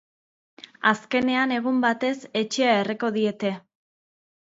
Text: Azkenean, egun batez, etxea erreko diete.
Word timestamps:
Azkenean, 0.91 1.53
egun 1.59 1.79
batez, 1.85 2.17
etxea 2.43 2.75
erreko 2.83 3.15
diete. 3.23 3.57